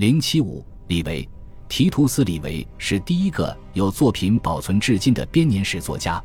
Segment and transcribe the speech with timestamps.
[0.00, 1.28] 零七五，李维，
[1.68, 6.18] 提图斯·李维是第一个有作品保存至今的编年史作家。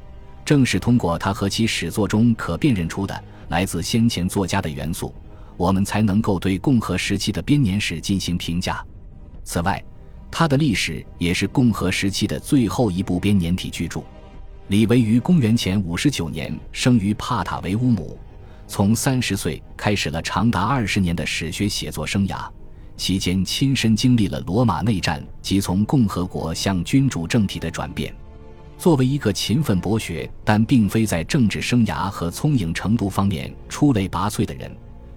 [0.45, 5.13] 正是通过他和其史作中可辨认出的来自先前作家的元素，
[5.57, 8.81] 我们才能够对共和时期的编年史进行评价。
[9.43, 9.83] 此外，
[10.31, 14.01] 他的历史也是共和时期的最后一部编年体巨著。
[14.69, 18.17] 李维于公元前五十九年生于帕塔维乌姆，
[18.69, 22.49] 从三十岁开始了长达二十年的史学写作生涯，
[22.97, 28.13] 期间亲身经历了罗马内战及从共和国向君主政体的转变。
[28.77, 34.69] 作为一个勤奋博学，但并非在政治生涯和聪颖程度方面出类拔萃的人，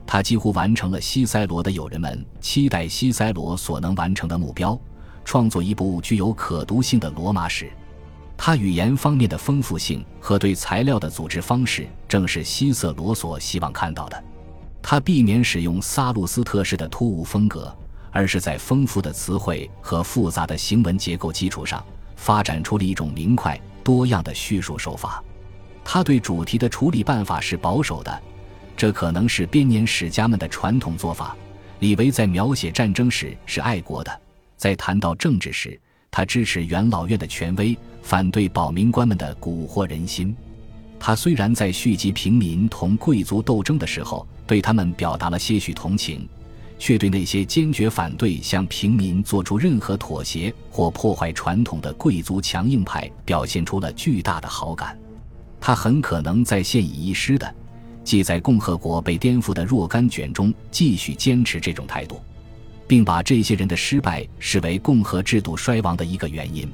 [0.06, 4.78] 他几乎完成了西塞罗的友人们期待西塞罗所能完成的目标，
[5.24, 7.68] 创作一部具有可读性的罗马史。
[8.36, 14.24] 他语言方面的丰富性和对材料的组织方式，正是西塞罗所希望看到的。
[14.90, 17.76] 他避免使用萨路斯特式的突兀风格，
[18.10, 21.84] 而是在丰富的词汇和复杂的行文结构基础上。
[22.16, 25.22] 发展出了一种明快多样的叙述手法。
[25.84, 28.22] 他对主题的处理办法是保守的，
[28.78, 31.36] 这可能是编年史家们的传统做法。
[31.80, 34.20] 李维在描写战争时是爱国的，
[34.56, 35.78] 在谈到政治时，
[36.10, 40.34] 他支持元老院的权威，反对保民官们的蛊惑人心。
[41.00, 46.28] 他虽然在续集平民同贵族斗争的时候对他们表达了些许同情。
[46.80, 54.96] 却对那些坚决反对向平民做出任何妥协或破坏传统的贵族强硬派表现出了巨大的好感。
[55.60, 57.52] 他很可能在现已遗失的，
[58.04, 62.20] 即在共和国被颠覆的若干卷中继续坚持这种态度，
[62.86, 66.70] 并把这些人的失败视为共和制度衰亡的一个原因。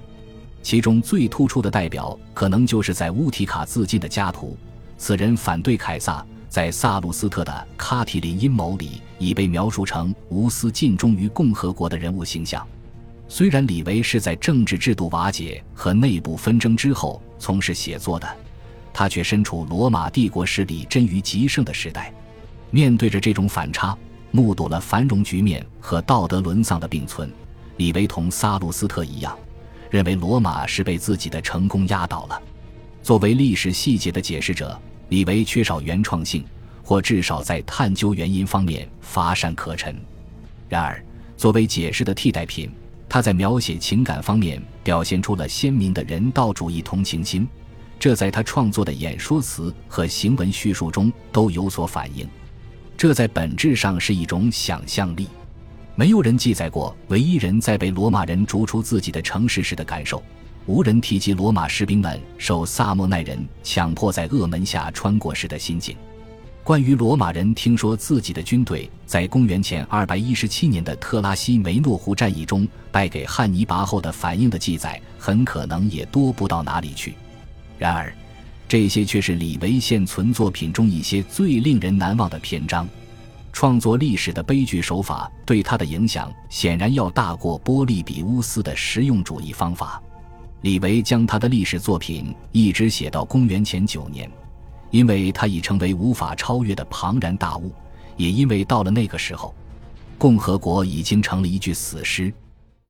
[0.65, 4.57] 其中最突出的代表，可能就是在乌提卡自尽的加图。
[4.97, 6.25] 此人反对凯撒。
[6.49, 12.65] 在萨路斯特的卡提林阴谋里，已被描述成无私尽忠于共和国的人物形象。
[13.27, 18.37] 虽然李维是在政治制度瓦解和内部纷争之后从事写作的，
[18.93, 22.15] 他却身处罗马帝国势力臻于极盛的时代。
[22.71, 23.99] 面对着这种反差，
[24.31, 27.29] 目睹了繁荣局面和道德沦丧的并存，
[27.79, 29.37] 李维同萨路斯特一样，
[29.95, 32.43] 认为罗马是被自己的成功压倒了。
[33.01, 34.77] 作为历史细节的解释者。
[35.11, 36.43] 李维缺少原创性，
[36.83, 39.95] 或至少在探究原因方面乏善可陈。
[40.69, 41.05] 然而，
[41.37, 42.71] 作为解释的替代品，
[43.09, 47.47] 他在描写情感方面表现出了鲜明的人道主义同情心，
[47.99, 52.27] 这在他创作的演说词和行文叙述中都有所反映。
[52.97, 55.29] 这在本质上是一种想象力。
[55.97, 60.23] 没有人记载过唯一人在被罗马人逐出自己的城市时的感受。
[60.67, 65.95] 无人提及罗马士兵们受萨莫奈人强迫在恶门下穿过时的心境。
[66.65, 77.15] 关于罗马人听说自己的军队在公元前217年的特拉西梅诺湖战役中败给汉尼拔后的反应的记载，很可能也多不到哪里去。
[77.79, 78.13] 然而，
[78.67, 82.89] 这些却是李维现存作品中一些最令人难忘的篇章。
[83.55, 90.03] 创作历史的悲剧手法对他的影响，显然要大过波利比乌斯的实用主义方法。
[90.63, 94.29] 李维将他的历史作品一直写到公元前九年，
[94.91, 97.73] 因为他已成为无法超越的庞然大物，
[98.17, 99.55] 也因为到了那个时候，
[100.19, 102.35] 共和国已经成了一具死尸。